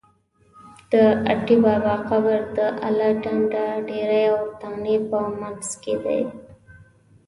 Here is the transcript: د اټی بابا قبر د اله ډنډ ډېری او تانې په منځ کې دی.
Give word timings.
د 0.91 0.93
اټی 1.31 1.55
بابا 1.65 1.95
قبر 2.09 2.39
د 2.57 2.59
اله 2.87 3.09
ډنډ 3.23 3.51
ډېری 3.87 4.23
او 4.33 4.39
تانې 4.59 4.95
په 5.09 5.17
منځ 5.39 5.65
کې 5.81 5.93
دی. 6.03 6.21